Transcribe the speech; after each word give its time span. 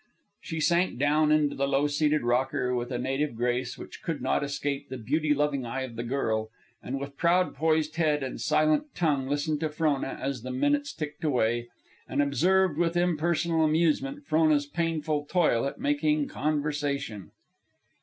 She 0.41 0.59
sank 0.59 0.97
down 0.97 1.31
into 1.31 1.55
the 1.55 1.67
low 1.67 1.85
seated 1.85 2.23
rocker 2.23 2.73
with 2.73 2.91
a 2.91 2.97
native 2.97 3.35
grace 3.35 3.77
which 3.77 4.01
could 4.01 4.19
not 4.19 4.43
escape 4.43 4.89
the 4.89 4.97
beauty 4.97 5.31
loving 5.31 5.63
eye 5.63 5.83
of 5.83 5.95
the 5.95 6.01
girl, 6.01 6.49
and 6.81 6.99
with 6.99 7.17
proud 7.17 7.53
poised 7.53 7.97
head 7.97 8.23
and 8.23 8.41
silent 8.41 8.95
tongue 8.95 9.29
listened 9.29 9.59
to 9.59 9.69
Frona 9.69 10.17
as 10.19 10.41
the 10.41 10.49
minutes 10.49 10.91
ticked 10.91 11.23
away, 11.23 11.69
and 12.09 12.19
observed 12.19 12.79
with 12.79 12.97
impersonal 12.97 13.63
amusement 13.63 14.25
Frona's 14.25 14.65
painful 14.65 15.27
toil 15.29 15.65
at 15.67 15.77
making 15.77 16.27
conversation. 16.27 17.29